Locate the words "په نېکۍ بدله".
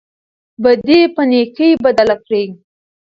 1.15-2.15